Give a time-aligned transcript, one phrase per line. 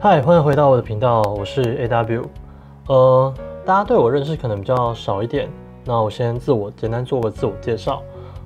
[0.00, 2.24] 嗨，欢迎回到我的频道，我是 AW。
[2.88, 5.48] 呃，大家对我认识可能比较少一点，
[5.84, 8.02] 那我先自我简单做个自我介绍。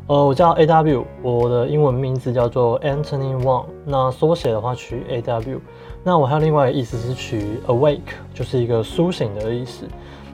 [0.07, 5.59] 呃，我叫 AW，我的英文名字叫做 Anthony Wang，那缩写的话取 AW。
[6.05, 9.87] 那我还有另外一个意思是取 Awake，就是一个苏醒的意思。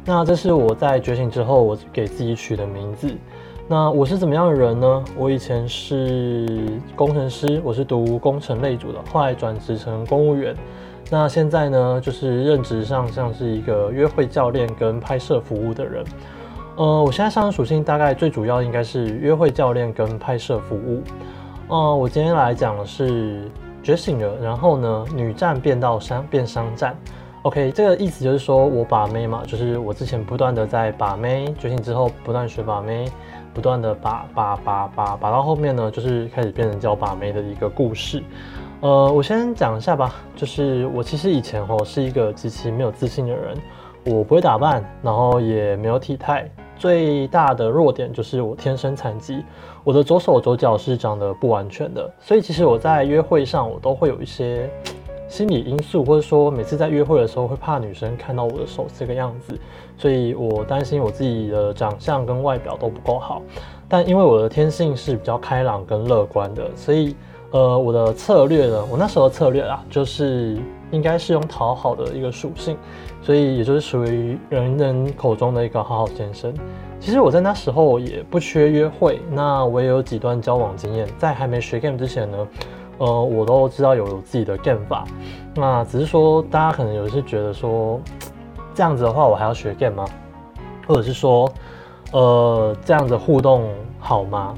[0.05, 3.09] 那这是我在觉醒之后我给自己取的名字。
[3.67, 5.05] 那我是怎么样的人呢？
[5.17, 6.47] 我以前是
[6.95, 10.55] 工程师，我是读工程类组的，后来转职成公务员。
[11.11, 16.05] 那现在呢，就是任职上像是一个约会教练跟拍摄服务的人。
[16.77, 21.03] 呃，我现在上的属性大概最主要应该是约会教练跟拍摄服务。
[21.69, 23.51] 呃，我今天来讲的是
[23.83, 26.95] 觉醒了，然后呢，女战变到商变商战。
[27.43, 33.07] OK，这个意思就是说我把妹嘛，就是我之前不断的在把妹，觉醒之后不断学把妹。
[33.55, 38.23] 不断的把把把把把到后面呢，就是开始变成教把妹的一个故事。
[38.81, 43.57] 呃，我先讲一下吧，就是我其实以前哦是一个极其没有自信的人，
[44.05, 49.43] 我不会打扮，然后也没有体态，最大的弱点就是我天生残疾，
[49.85, 54.69] 我的左手左脚是长得不完全的，所以其实我在约会上我都会有一些。
[55.35, 59.59] 心理因素，或者说每次在约会的时候会怕女生看到我的手这个样子，
[59.99, 63.43] 所以我担心我自己的长相跟外表都不够好。
[63.89, 67.17] 但因为我的天性是比较开朗跟乐观的，所以
[67.51, 70.57] 呃我的策略呢，我那时候策略啊，就是
[70.93, 72.77] 应该是用讨好的一个属性，
[73.21, 76.55] 所以也就是属于人人口中的一个好好先生。
[77.01, 82.39] 其实我在那时候也不缺约会，那我也有几段交往经验，在还没学 game 之前呢。
[82.99, 85.05] 呃，我都知道有自己的 game 法，
[85.55, 88.01] 那只是说大家可能有些觉得说，
[88.75, 90.05] 这样子的话我还要学 game 吗？
[90.87, 91.51] 或者是说，
[92.13, 94.55] 呃，这样子互动好吗？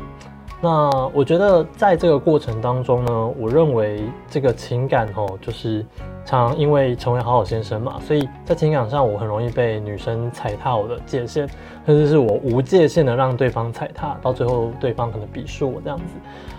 [0.61, 5.85] 那我觉得在这个过程当中呢，我认为这个情感哦，就是
[6.25, 11.47] 常因为成为好好先生嘛，所以在情感上我很容易被女生踩踏我的界限，
[11.85, 16.05] 甚至是我无界限的让对方踩踏，到最后对方可能鄙视我这样子。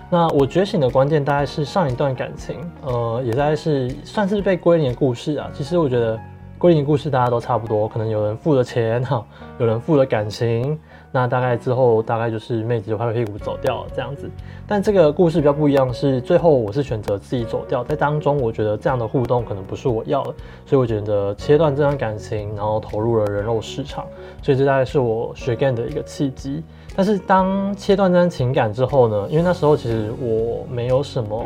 [0.09, 5.49] 那我觉醒的关键大概是上一段感情，呃，也大概是算是被归零的故事啊。
[5.53, 6.17] 其实我觉得
[6.57, 9.25] 归零故事大家都差不多，可能有人付了钱哈，
[9.59, 10.79] 有人付了感情，
[11.17, 14.29] 那大概之后大概就是妹子就拍拍屁股走掉了这样子。
[14.67, 24.05] 但这个故事比较不一样，是最后我是选择自己走掉，在当中我觉得这样的互动可能不是我要的，所以我觉得切断这段感情，然后投入了人肉市场，
[24.43, 26.61] 所以这大概是我学 game 的一个契机。
[26.95, 29.27] 但是当切断这段情感之后呢？
[29.27, 31.43] 因为那时候其实我没有什么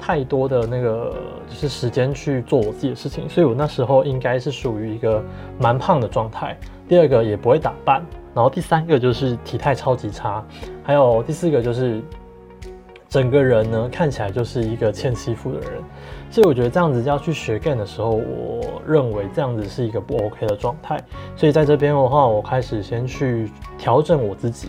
[0.00, 1.14] 太多的那个
[1.48, 5.22] 就是时间去做我自己的事情，所以我那时候应该是属于一个
[5.60, 6.58] 蛮胖的状态。
[6.88, 8.02] 第二个也不会打扮，
[8.34, 10.44] 然后第三个就是体态超级差，
[10.82, 12.02] 还有第四个就是
[13.08, 15.82] 整个人呢看起来就是一个欠欺负的人。
[16.30, 20.96] 所以我觉得这样子要去学 game 的时候，我认为这样子是一个不 OK 的状态。
[21.34, 24.68] 所以在这边的话，我开始先去调整我自己。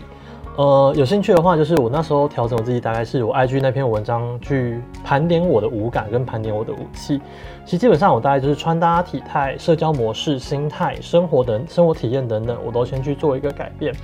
[0.56, 7.18] 呃，有兴趣的话，就是我那时候调整我自己，大概是我 IG 那篇文章去盘点我的五感跟盘点我的武器。
[7.64, 13.94] 其实基本上我大概就是穿搭、体态、社交模式、心态、生活等生活体验等等，我都先去做一个改变。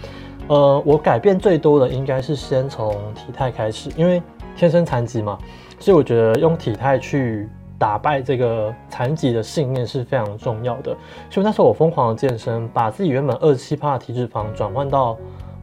[0.47, 4.23] 呃，我改变最多的应该是先从体态开始，因为
[4.57, 5.39] 天生残疾嘛。
[5.79, 7.47] 所以我觉得用体态去
[7.79, 10.97] 打败这个残疾的信念是非常重要的。
[11.29, 15.17] 所以那时候我疯狂的健身，把自己原本二十七趴的体脂肪转换到，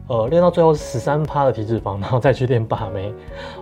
[0.08, 3.12] 呃，练到最后十三趴的体脂肪，然后再去练把妹。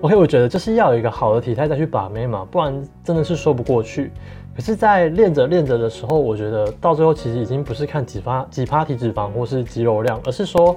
[0.02, 4.12] OK，我觉得就是要有一个好的体态再去把妹嘛，不然真的是说不过去。
[4.56, 10.76] 可是，在练着练着的时候，我觉得到最后其实已经不是看几发几趴体脂肪或是肌肉量，而是说，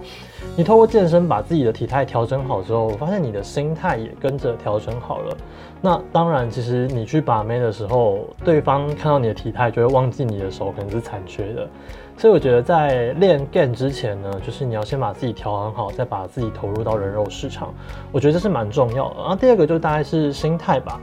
[0.56, 5.38] 你透过健身把自己的体态调整好之后，我发现你的心态也跟着调整好了。
[5.80, 11.70] 那当然，其实你去把妹的时候，对方看到你的体态就会忘记你的手可能是残缺的。
[12.18, 17.72] 所以我觉得在练 game 之前呢，就是你要先把自己调很好，再把自己投入到人肉市场。
[18.12, 19.18] 我觉得这是蛮重要的。
[19.20, 21.00] 然后第二个就大概是心态吧。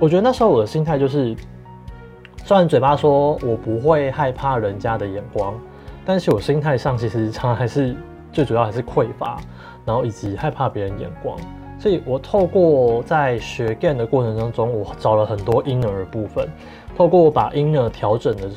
[0.00, 1.36] 我觉得那时候我的心态就是。
[2.46, 5.52] 虽然嘴巴说我不会害怕人家的眼光，
[6.04, 7.96] 但是我心态上其实常常还是
[8.30, 9.40] 最主要还是匮乏，
[9.84, 11.36] 然后以及害怕别人眼光。
[11.76, 16.48] 所以我透过在学 game 的过程当中，我找了很多婴儿部分，
[16.96, 18.48] 透过把婴儿调整的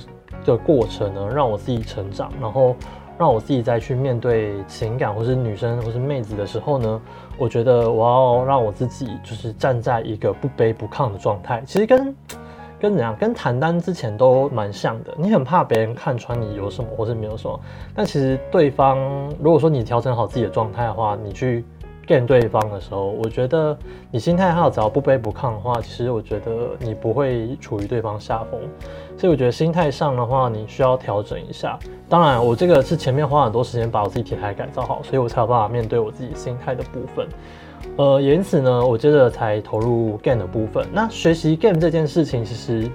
[0.45, 2.75] 的过程呢，让我自己成长，然后
[3.17, 7.01] 让我自己再去面对情感或是女生或是妹子的时候呢，
[7.39, 11.63] 我觉得我要让我自己就是站在一个不卑不亢的状态。
[11.65, 12.15] 其实跟
[12.79, 13.15] 跟怎样？
[13.15, 15.13] 跟谈单之前都蛮像的。
[15.17, 17.59] 你很怕别人看穿你有什么或是没有什么，
[17.93, 18.97] 但其实对方
[19.39, 21.65] 如果说你调整好自己的状态的话，你去
[22.07, 23.77] 干对方的时候，我觉得
[24.09, 28.59] 你心态好，只要不卑不亢的话，其实我觉得你不会处于对方下风。
[29.15, 31.77] 所以我觉得心态上的话，你需要调整一下。
[32.07, 37.27] 当然，我这个是前面花很多时间把我自己体态改造好，所以我才有办法面对我自己心态的部分。
[37.99, 40.87] 呃，因此呢，我接着才投入 game 的部分。
[40.93, 42.89] 那学习 game 这件事情，其实。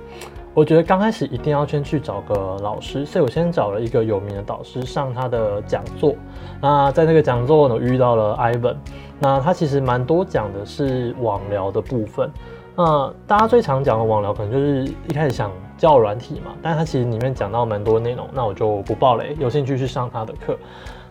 [0.55, 6.15] 我觉得刚开始一定要先去找个老师，所以我先找了一个有名的导师上他的讲座。
[6.61, 8.77] 那在那个讲座呢，遇到了 Ivan。
[9.19, 12.31] 那他其实蛮多讲的是网聊的部分。
[12.77, 18.25] 那大家最常讲的网聊，可能就是一开始想教软体嘛，但他其实里面讲到蛮多内容。
[18.33, 20.57] 那我就不爆雷，有兴趣去上他的课。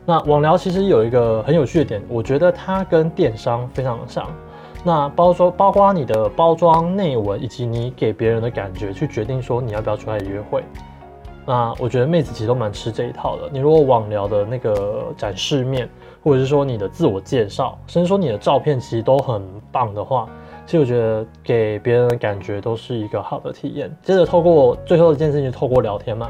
[0.05, 4.27] 那网聊其实有一个很有趣的点，我觉得它跟电商非常像。
[4.83, 10.61] 那包装包括你的包装内文，以及你给别人的感觉，去决定说你要不要出来约会。
[11.45, 13.49] 那我觉得妹子其实都蛮吃这一套的。
[13.51, 15.89] 你如果网聊的那个展示面，
[16.21, 19.41] 或者是说你的自我介绍，甚至说你的照片其实都很
[19.71, 20.27] 棒的话，
[20.65, 23.89] 其实我觉得给别人的感觉都是一个好的体验。
[24.01, 26.29] 接着透过最后一件事情，透过聊天嘛。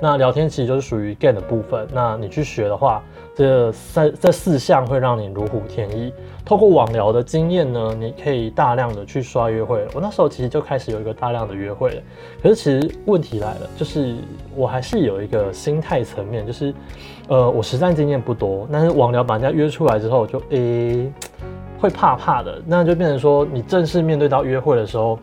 [0.00, 1.86] 那聊天其实就是属于 gain 的部分。
[1.92, 3.02] 那你去学的话，
[3.34, 6.12] 这三这四项会让你如虎添翼。
[6.44, 9.86] 透过网聊的经验呢，你可以大量的去刷约会。
[9.92, 12.02] 我那时候其实就开始有一个大量的约会了。
[12.42, 14.16] 可是其实问题来了，就是
[14.54, 16.72] 我还是有一个心态层面，就是
[17.28, 21.12] 呃，我实战经验不多，但是网聊把人家约出来之后，就诶
[21.78, 22.62] 会怕怕的。
[22.64, 25.18] 那就变成说，你正式面对到约会的时候，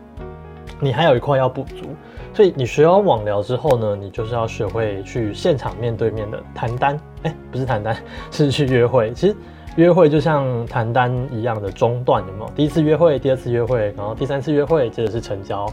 [0.80, 1.86] 你还有一块要补足。
[2.34, 7.96] 所以你学完网聊之后呢，你就是要学会去现场面对面的谈单，哎，不是谈单，
[8.30, 9.10] 是去约会。
[9.12, 9.36] 其实
[9.76, 12.50] 约会就像谈单一样的中断，有没有？
[12.54, 15.66] 第一次约会，第二次约会，然后第三次约会，接着是成交。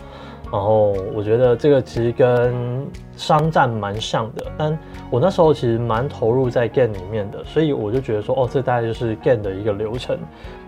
[0.52, 2.86] 然后我觉得这个其实跟
[3.18, 4.78] 商战蛮像的，但
[5.10, 10.18] 我那时候其实蛮投入在 game 里面的，所以我就觉得说，哦，这大概就是 game 的一个流程。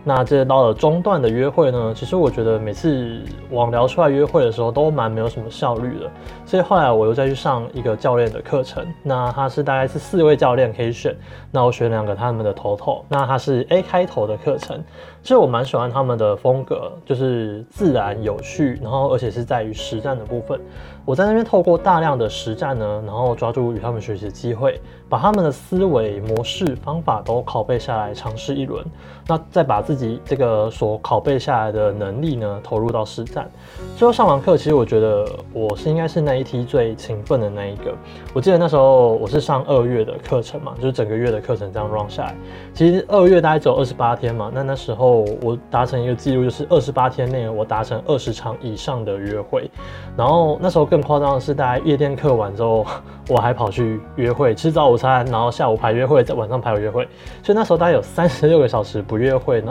[0.07, 3.19] 那这到了中段的约会呢，其实我觉得每次
[3.49, 6.11] 网聊出来约会的时候都蛮没有什么效率的，
[6.45, 8.85] 所以后来我又再去上一个教练的课程。
[9.01, 11.15] 那他是大概是四位教练可以选，
[11.49, 14.79] 那我选两个他们的头头，那他是 A 开头的课程，
[15.23, 20.61] 其实我蛮喜欢他们的风格，就是自然有趣，然后而且是在于实战的部分。
[21.03, 28.83] 我在那边透过大量的实战呢，然后抓住与他们学习的机会，把他们的思维模式、方法都拷贝下来，尝试一轮，
[29.27, 33.49] 那再把自自己这个所拷贝下来的能力呢，投入到实战。
[33.95, 37.95] 最后上完课，其实我觉得我是应该是那一梯最勤奋的那一个。
[38.33, 42.35] 我记得那时候我是上二月的课程嘛，就是整个月的课程这样 run 下来，
[42.73, 49.71] 其实二月大概只有二十八天嘛，那那时候我达成一个记录，就是二十八天内我达成二十场以上的约会，
[50.17, 52.85] 然后那时候更夸张的是，大家夜店课完之后，
[53.29, 57.07] 我还跑去约会，吃早午餐，然后下午排约会，在晚上排约会，
[57.41, 59.61] 所以那时候大概有三十六个小时不约会，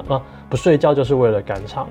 [0.48, 1.88] 不睡觉就是为了赶场。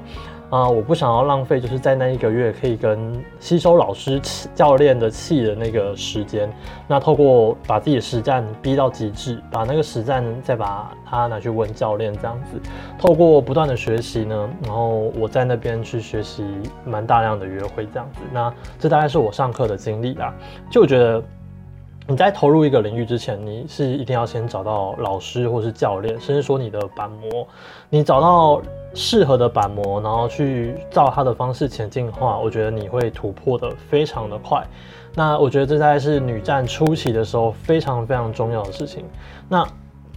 [0.50, 4.22] 啊，我不想要浪费，就是在那一个月可以跟吸收老师
[4.54, 6.48] 教练的气的那个时间。
[6.88, 12.62] 那透过把自己的实战逼到极致，把那个实战再把它拿去问教练，这样子，
[13.00, 16.46] 透过不断的学习呢，然后我在那边去学习
[16.86, 18.20] 蛮大量的约会，这样子。
[18.31, 20.31] 那这大概是我上课的经历啦。
[20.70, 21.24] 就觉得。
[22.05, 27.47] 你在投入一个领域之前，你是一定要先找到老师或是教练，甚至说你的板模，
[27.89, 28.61] 你找到
[28.94, 34.61] 适合的板模，然后去照他的方式前进的话，我觉得你会突破的非常的快。
[35.15, 39.05] 那我觉得这大概是女战初期的时候非常非常重要的事情。
[39.48, 39.65] 那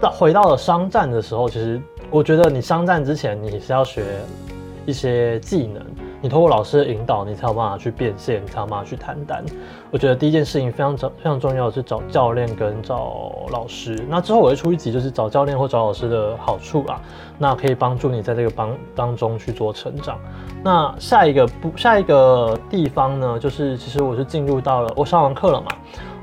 [0.00, 4.02] 到回到了商战的时候，其实我觉得你商战之前你是要学
[4.84, 5.84] 一些技能。
[6.22, 9.44] 你通过老师的引导，你才有办法去变现，你才有办法去谈单。
[9.90, 14.02] 我觉得第一件事情非常重、非常重要的是找教练跟找老师。
[14.08, 17.00] 那之后我会出一集，就是找教练或找老师的好处啊，
[17.38, 20.18] 那可以帮助你在这个帮当中去做成长。
[20.64, 25.68] 那下一个不下一个地方呢，就是其实我是进入到了我上完课了嘛，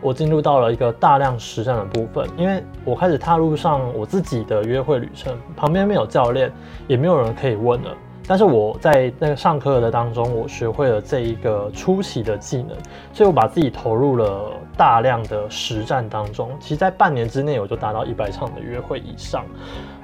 [0.01, 6.51] 我进入到了一个大量实战的部分，因为我开始踏入上我自己的约会旅程，旁边没有教练，
[6.87, 7.91] 也没有人可以问了。
[8.27, 12.69] 但是我在那个上课的当中，我学会了这一个初期的技能，
[13.11, 16.49] 所以我把自己投入了大量的实战当中。
[16.59, 19.45] 其实，在半年之内，我就达到一百场的约会以上。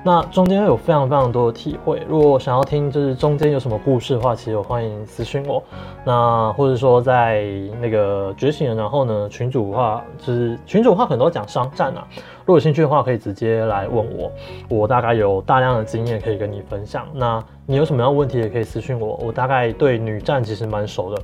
[0.02, 2.02] 那中间有非常非常多的体会。
[2.08, 5.62] 如果想要听就是中间有什么故事的话，其实我欢迎私讯我。
[6.06, 7.44] 那或者说在
[7.82, 12.08] 那个觉醒，然后呢群主的话，就是群主的话可能都讲商战啊。
[12.40, 14.32] 如果有兴趣的话，可以直接来问我。
[14.70, 17.06] 我大概有大量的经验可以跟你分享。
[17.14, 19.20] 那你有什么样的问题也可以私讯我。
[19.24, 21.22] 我大概对女战其实蛮熟的，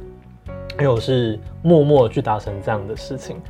[0.79, 3.41] 因为我是默默去达成这样的事情。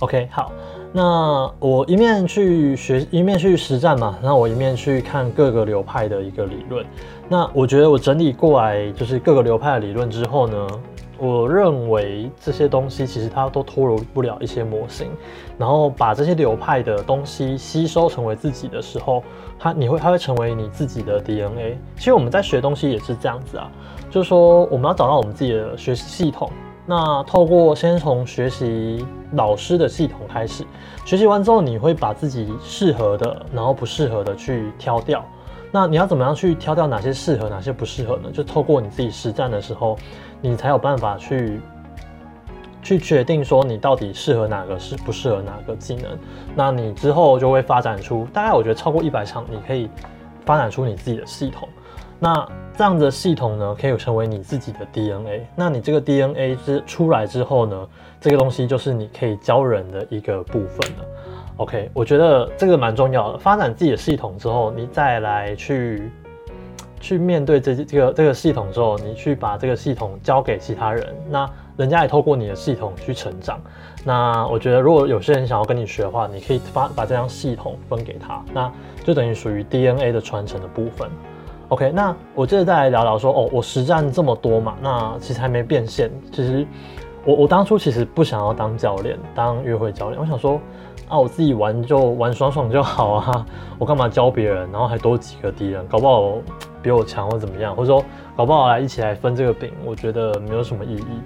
[0.00, 0.52] OK，好，
[0.92, 6.84] 那我一面去学，一面去实战嘛，那我一面去看各个流派的一个理论。
[7.30, 10.68] 那我觉得我整理过来就是各个流派的理论之后呢，
[11.16, 15.08] 我认为这些东西其实它都脱离不了一些模型，
[15.56, 19.24] 然后把这些流派的东西吸收成为自己的时候，
[19.58, 21.78] 它你会它会成为你自己的 DNA。
[21.96, 23.70] 其实我们在学东西也是这样子啊，
[24.10, 26.50] 就是说我们要找到我们自己的学习系统。
[26.86, 30.64] 那透过先从学习老师的系统开始，
[31.04, 35.24] 学习完之后，你会把自己适合的，然后不适合的去挑掉。
[35.72, 38.30] 那你要怎么样去挑掉哪些适合，哪些不适合呢？
[38.32, 39.98] 就透过你自己实战的时候，
[40.40, 41.60] 你才有办法去
[42.82, 46.16] 去决定说你到底适合哪个，是不适合哪个技能。
[46.54, 49.90] 那你之后就会发展出大概我觉得超过一百场，你可以
[50.44, 51.68] 发展出你自己的系统。
[52.18, 55.46] 那这样的系统呢，可以成为你自己的 DNA。
[55.54, 57.88] 那你这个 DNA 之出来之后呢，
[58.20, 61.04] 这个东西就是你可以教人的一个部分了。
[61.58, 63.38] OK，我觉得这个蛮重要的。
[63.38, 66.10] 发展自己的系统之后，你再来去
[67.00, 73.58] 去面对这这个这个系统之后，你去把这个系统交给其他人，那人家也透过你的系统去成长。
[74.04, 78.70] 那我觉得，如果有些人想要跟你学的话，你可以发把这张系统分给他，那
[79.02, 81.10] 就等于属于 DNA 的传承的部分。
[81.68, 86.08] OK，那我接着再来聊聊说，哦，我实战这么多嘛，那其实还没变现。
[86.30, 86.64] 其实
[87.24, 90.20] 我我当初其实不想要当教练，当约会教练。
[90.20, 90.60] 我想说，
[91.08, 93.46] 啊，我自己玩就玩爽爽就好啊，
[93.78, 96.34] 我干嘛教别人，然后还多几个敌人，搞不好
[96.80, 98.00] 比我强或怎么样，或者说
[98.36, 101.20] 搞不好来一起来分这个饼，我觉得没有什么意义。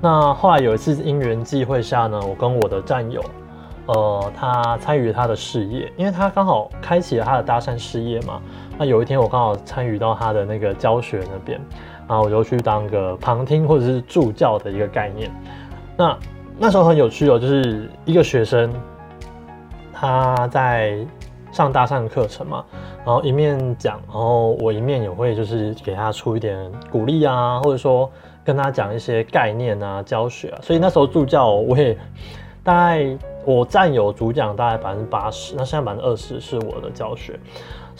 [0.00, 3.20] 那后来有一次因缘际会下呢，我跟我的战友，
[3.86, 8.40] 呃，他参与他的事业，因为他刚好开启了他的搭讪事业嘛。
[8.80, 11.60] 那有一天我刚好参与到他的那个教学那边，
[12.08, 15.30] 然后我就去当个旁听或者是助教的一个概念。
[15.98, 16.16] 那
[16.58, 18.72] 那时候很有趣哦，就是一个学生
[19.92, 20.96] 他在
[21.52, 22.64] 上搭讪课程嘛，
[23.04, 26.56] 然后一面讲，然后我一面也会就是给他出一点
[26.90, 28.10] 鼓励啊，或者说
[28.42, 30.58] 跟他讲一些概念啊、教学啊。
[30.62, 31.94] 所以那时候助教我也
[32.64, 37.38] 大概我占有主讲大概百分之八十，那现在百分之二十是我的教学。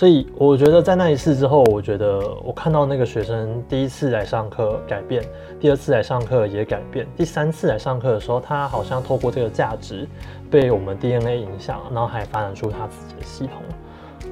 [0.01, 5.23] 所以我觉得在那一次之后，我觉得我看到那个学生第一次来上课改变，
[5.61, 10.09] 第二次来上课也改变，第三次来上课的时候，他好像透过这个价值
[10.51, 13.63] 被我们 DNA 影响，然后还发展出他自己的系统。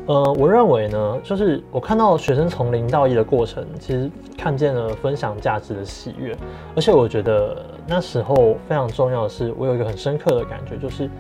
[0.06, 6.34] 呃，我认为呢，就是我看到学生从零到一的过程，其实看见了分享价值的喜悦，
[6.75, 11.10] 而且我觉得那时候非常重要的是，我有一个很深刻的感觉，就是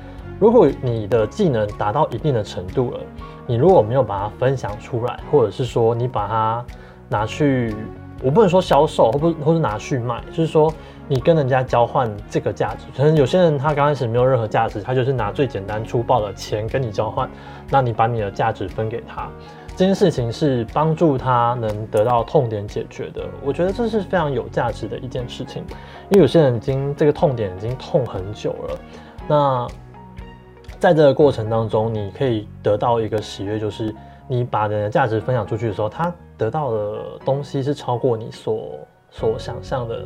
[0.40, 3.00] 如果你的技能达到一定的程度了。
[3.48, 6.64] 你如果没有把它分享出来，或者是说你把它
[7.08, 7.74] 拿去，
[8.22, 10.70] 我不能说销售，或不或是拿去卖，就是说
[11.08, 12.84] 你跟人家交换这个价值。
[12.94, 17.26] 可能有些人他刚开始没有任何价值，他就是拿最简单粗暴的钱跟你交换，
[17.70, 19.30] 那你把你的价值分给他，
[19.74, 23.26] 这件事情是帮助他能得到痛点解决的。
[23.42, 25.64] 我觉得这是非常有价值的一件事情，
[26.10, 28.78] 因为有些人已经这个痛点已经痛很久了，
[29.26, 29.66] 那。
[30.78, 33.92] 在这个过程当中，你可以得到一个喜悦，就是
[34.28, 38.70] 你把人的价值分享出去的时候，他得到的东西是超过你所
[39.10, 40.04] 所想象的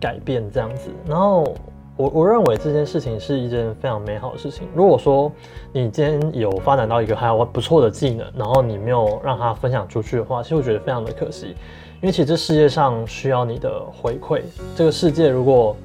[0.00, 0.88] 改变这样子。
[1.06, 1.54] 然后
[1.98, 4.66] 我我认为这件事情是一件非常美好的事情。
[4.74, 5.30] 如果说
[5.70, 11.48] 你今天有发展到一个还有不错的技能，然后你没有让他分享出去的话，其实我觉得非常的可惜，
[12.00, 14.40] 因为其实这世界上需要你的回馈。
[14.74, 15.76] 这个世界如果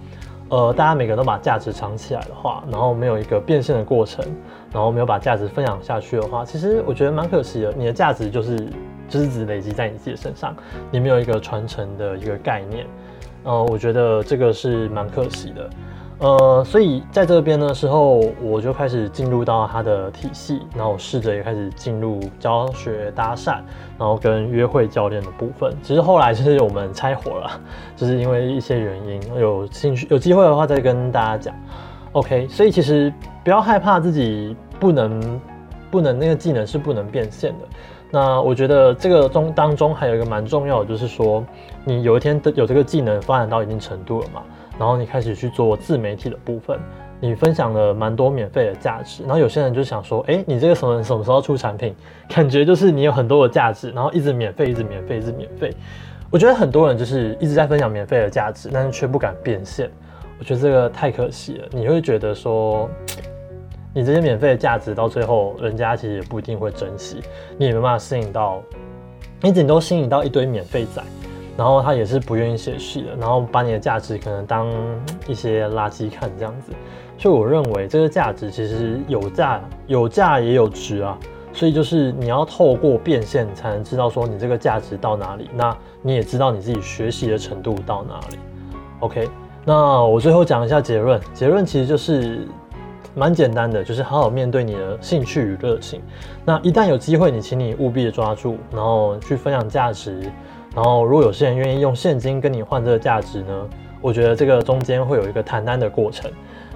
[0.51, 4.25] 呃，大家每个人都把价值藏起来的话，然后没有一个变现的过程，
[4.73, 7.71] 然后没有把价值分享下去的话，其实我觉得蛮可惜的。
[7.71, 8.67] 你的价值就是
[9.07, 10.53] 就是只累积在你自己身上，
[10.91, 12.85] 你没有一个传承的一个概念，
[13.43, 15.69] 呃，我觉得这个是蛮可惜的。
[16.21, 23.55] 呃，所以在这边的时候，我就开始进入到他的体系，然后试着也开始进入教学搭讪，
[23.97, 25.75] 然后跟约会教练的部分。
[25.81, 27.59] 其实后来就是我们拆伙了，
[27.95, 31.55] 就是因为一些原因，有兴趣有机会的话再跟大家讲。
[32.11, 33.11] OK，所以其实
[33.43, 35.41] 不要害怕自己不能
[35.89, 37.65] 不能那个技能是不能变现的。
[38.11, 41.43] 那我觉得这个中当中还有一个蛮重要的，就是说
[41.85, 44.43] 你有一天的有这个技能发展到一定程度了嘛。
[44.77, 46.79] 然后你开始去做自媒体的部分，
[47.19, 49.21] 你分享了蛮多免费的价值。
[49.23, 51.95] 然后有些人就想说，哎，你这个什么什么时候出产品？
[52.27, 55.71] 感觉就是你有很多的价值，然后一直免费，一直免费，一直免费。
[56.31, 59.89] 我觉得很多人就是一直在分享免费的价值，但是却不敢变现。
[60.39, 61.67] 我觉得这个太可惜了。
[61.71, 62.89] 你会觉得说，
[63.93, 67.21] 你这些免费的价值到最后，人家其实也不一定会珍惜，
[67.57, 68.61] 你也没办法吸引到，
[69.41, 71.01] 你顶多吸引到一堆免费仔。
[71.57, 74.67] 然后他也是不愿意写序的，然后把你的价值可能当
[75.27, 76.71] 一些垃圾看这样子。
[77.17, 81.19] 所以我认为这个价值其实有价有价也有值啊，
[81.53, 88.39] 所以就是你要透过变现才能知道说你这个价值到哪里，那你也知道你自己学习的程度到哪里。
[89.01, 89.29] OK，
[89.65, 92.47] 那我最后讲一下结论，结论其实就是
[93.13, 96.01] 蛮简单的，就是好好面对你的兴趣与热情。
[96.45, 100.21] 那一旦有机会，你请你务必的抓住，然后去分享价值。
[100.73, 103.69] 然后如果有些人愿意用现金跟你换这个价值呢，
[104.01, 106.31] 我觉得这个中间会有一个谈单的过程。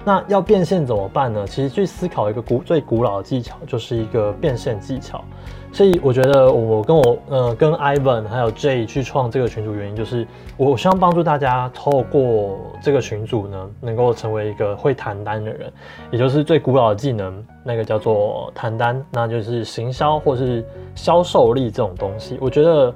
[0.06, 1.44] 那要变现怎么办呢？
[1.48, 5.24] 其实去思考一个古最古老的技巧，就是一个变现技巧。
[5.72, 10.24] 所以我觉得我跟我呃跟 Ivan 还有 J 去创这个群组原因，就是
[10.56, 15.72] 我希望帮助大家透过这个群组呢，能够成为一个会谈单的人，
[16.12, 22.38] 也就是最古老的技能，那个叫做谈单，那就是行销或是销售力这种东西。
[22.40, 22.94] 我觉得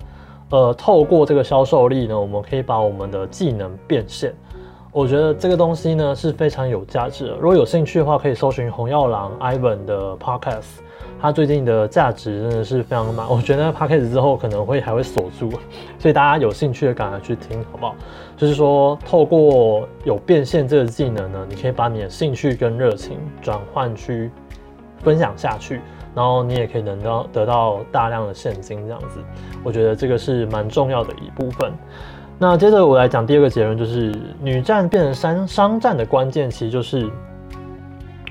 [0.51, 4.33] 呃透过这个销售力呢，我们可以把我们的技能变现。
[4.93, 7.37] 我觉得这个东西呢是非常有价值的。
[7.37, 10.81] 如果有兴趣的话，可以搜寻红药郎 Ivan 的 Podcast，
[11.21, 13.29] 他最近的价值真的是非常满。
[13.31, 15.49] 我觉得 Podcast 之后可能会还会锁住，
[15.97, 17.95] 所以大家有兴趣的赶快去听，好不好？
[18.37, 24.29] 就是说，透过有变现这个技能呢，你可以把你的兴趣跟热情转换去
[25.05, 25.81] 分享下去，
[26.17, 29.21] 然后你也可以能到得到大量的现金，这样子。
[29.63, 31.73] 我觉得这个是蛮重要的一部分。
[32.43, 37.07] 那接着我来讲第二个结论，就是女战变成商商战的关键，其实就是，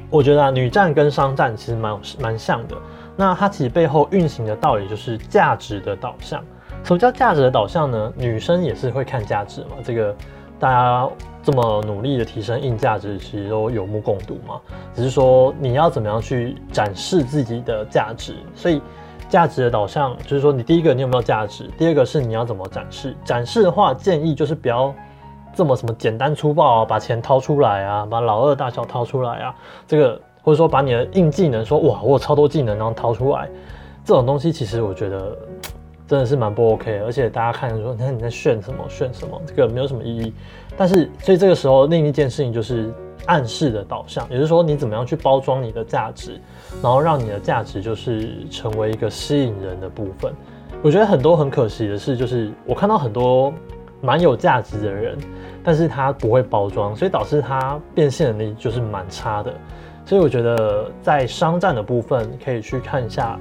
[0.09, 2.75] 我觉得啊，女战跟商战其实蛮蛮像的。
[3.15, 6.43] 那它其实背后运行的道理就是价值的导向。
[6.83, 8.11] 什么叫价值的导向呢？
[8.17, 10.15] 女生也是会看价值嘛，这个
[10.59, 11.07] 大家
[11.43, 14.59] 这么努力的提升硬价值，其实都有目共睹嘛。
[14.95, 18.81] 只是说你要怎么样去展示自己的价值，所以。
[19.29, 21.69] 价值的导向就是说，你第一个你有没有价值？
[21.77, 23.15] 第二个是你要怎么展示？
[23.23, 24.93] 展示的话，建议就是不要
[25.53, 29.55] 这么什么简单粗暴啊，把钱掏出来啊，把老二大小掏出来啊，
[29.87, 33.47] 这个或者说把你的硬技能说哇，我有超多技能然后掏出来，
[34.03, 35.37] 这种东西其实我觉得
[36.07, 40.33] 真的是蛮不 OK，而且大家看说那你在炫什么炫什么，这个没有什么意义。
[40.75, 42.91] 但是所以这个时候另一件事情就是。
[43.25, 46.39] 暗示的导向，也就是说，你怎么样去包装你的价值，
[46.81, 50.33] 然后让你的价值就是成为一个吸引人的部分。
[50.81, 53.53] 我觉得很多很可惜的是，就是我看到很多
[54.01, 55.17] 蛮有价值的人，
[55.63, 59.53] 但是他不会包装，所以导致他变现能力就是蛮差的。
[60.05, 63.37] 所以我觉得在商战的部分可以去看一下，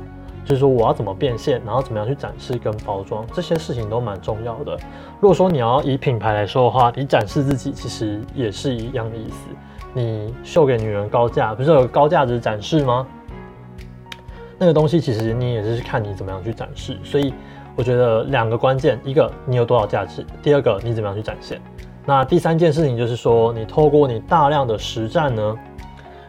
[0.49, 4.79] 就是说我要怎么变现，然后怎么样去展示跟包装这些事情都蛮重要的。
[5.21, 9.51] 如果说你要以品牌来说的话，你展示自己其实也是一样的意思。
[9.93, 13.07] 你秀给女人高价，不是有高价值展示吗？
[14.57, 16.97] 那个东西其实你也是看你怎么样去展示。
[17.05, 17.35] 所以
[17.77, 21.61] 我觉得两个关键，一个你有多少价值，第二个你怎么样去展现。
[22.07, 25.55] 那第三件事情就是说，你透过你大量的实战呢，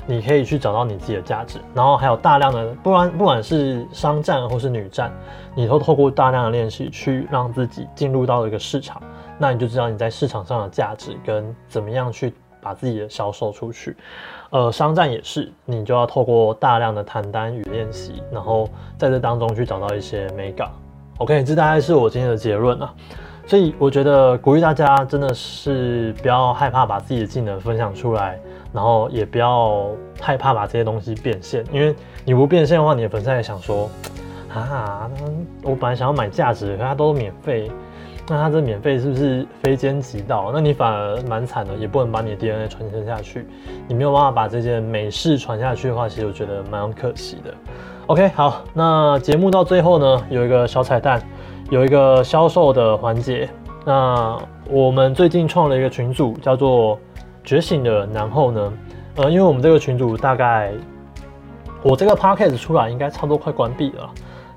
[0.09, 1.59] 你可以去找到你自己的价值。
[1.73, 5.11] 然后还有大量的，不管不管是商战或是女战，
[5.53, 9.01] 你都透过大量的练习去让自己进入到一个市场，
[9.37, 12.33] 那你就知道你在市场上的价值跟怎么样去。
[12.61, 13.95] 把自己的销售出去，
[14.49, 18.67] 呃，商战也是，你就要透过大量的谈单与练习，然后
[18.97, 20.69] 在这当中去找到一些美感。
[21.19, 22.93] OK，这大概是我今天的结论啊。
[23.49, 28.39] 所以我觉得鼓励大家真的是不要害怕把自己的技能分享出来，
[28.71, 29.87] 然后也不要
[30.21, 33.89] 害怕把这些东西变现，因为你不变现的话，你的粉丝也想说，
[34.53, 35.09] 啊，
[35.63, 37.71] 我本来想要买价值，可它都免费。
[38.31, 40.51] 那他这免费是不是非奸即盗？
[40.53, 43.47] 那你反而蛮惨的，也不能把你的 DNA 传承下去。
[43.87, 47.51] 你没有办法把这件美事传下去的话，其实我觉得蛮可惜的。
[48.05, 51.19] OK，好，那节目到最后呢，有一个小彩蛋，
[51.69, 53.49] 有一个销售的环节。
[53.85, 54.37] 那
[54.69, 56.99] 我们最近创了一个群组，叫做
[57.43, 58.05] “觉醒的”。
[58.13, 58.73] 然后呢，
[59.15, 60.71] 呃，因为我们这个群组大概
[61.81, 64.09] 我这个 podcast 出来，应该差不多快关闭了。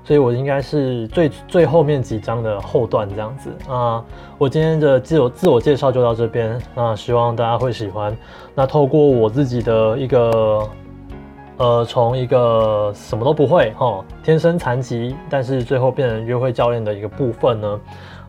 [0.05, 4.03] 所以我应该是最最后面几章的后段这样子啊。
[4.37, 8.15] 我今天的自我自我介绍就到这边那希望大家会喜欢。
[8.53, 10.67] 那透过我自己的一个
[11.57, 17.79] 呃，从一个什么都不会哈，天生残疾，但是最后变成约会教练的一个部分呢，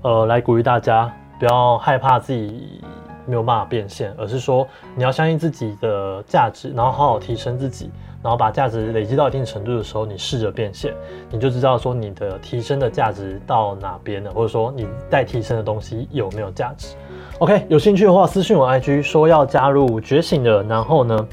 [0.03, 2.81] 呃，来鼓励大家不要害怕自己
[3.27, 7.91] 没有办法变现，而是说你要相信自己的价值，然后好好提升自己。
[8.23, 10.95] 然后把价值累积到一定程度的时候，你试着变现，
[11.31, 16.97] 你就知道说你的提升的价值到哪边了，或者说你待提升的东西有没有价值。
[17.41, 21.29] OK，有兴趣的话私信我 IG 说要加入觉醒的，然后呢，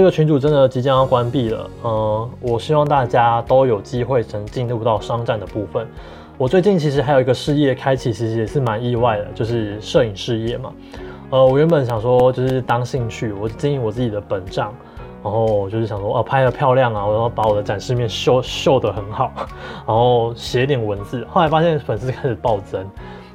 [0.00, 1.70] 这个群组真的即将要关闭了。
[1.84, 5.86] 嗯，我希望大家都有机会能进入到商战的部分。
[6.38, 10.72] 我最近其实还有一个事业开启，其实也是蛮意外的，就是摄影事业嘛。
[11.28, 14.72] 呃，我原本想说就是当兴趣，我经营我自己的本账，
[15.22, 19.30] 然后就是想说哦拍的漂亮啊，我要把我的展示面秀秀得很好，
[19.86, 21.26] 然后写点文字。
[21.28, 22.82] 后来发现粉丝开始暴增，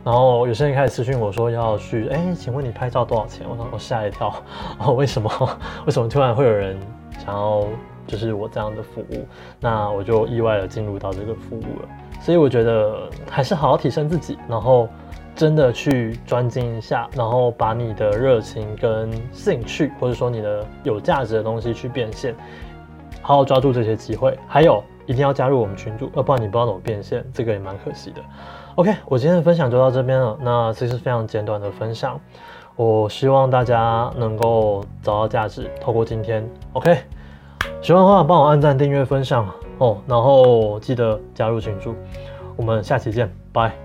[0.05, 3.43] 然后有些人开始私讯我说要去，哎，请问你拍照多少钱？
[3.49, 4.31] 我说我吓一跳，
[4.77, 5.29] 哦，为什么？
[5.87, 6.79] 为什么突然会有人
[7.17, 7.65] 想要
[8.05, 9.27] 就是我这样的服务？
[9.59, 11.89] 那我就意外的进入到这个服务了。
[12.21, 14.87] 所以我觉得还是好好提升自己，然后
[15.35, 22.35] 真的去专精一下，然后把你的热情跟兴趣，或者说你的有价值的东西去变现，
[23.23, 24.37] 好好抓住这些机会。
[24.47, 28.21] 还有一定要加入我们群组，要不然你不知道怎么变现，这个也蛮可惜的。
[28.75, 30.37] OK，我今天的分享就到这边了。
[30.41, 32.19] 那其实非常简短的分享，
[32.75, 36.47] 我希望大家能够找到价值，透过今天。
[36.73, 36.97] OK，
[37.81, 39.47] 喜欢的话帮我按赞、订阅、分享。
[39.77, 41.93] 哦，然后记得加入群组，
[42.55, 43.84] 我们下期见，拜。